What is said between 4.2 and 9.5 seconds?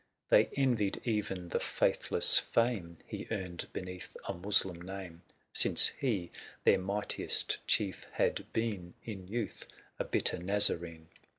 a Moslem name; Since he, their mightiest chief, had been In